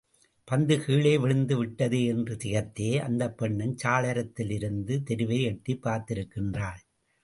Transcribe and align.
பந்து 0.43 0.83
கீழே 0.83 1.17
விழுந்து 1.17 1.57
விட்டதே 1.57 2.05
என்று 2.05 2.35
திகைத்தே 2.35 2.99
அந்தப் 2.99 3.37
பெண்ணும் 3.37 3.77
சாளரத்திலிருந்து 3.83 5.03
தெருவை 5.03 5.41
எட்டிப் 5.41 5.85
பார்த்திருக்கின்றாள். 5.85 6.81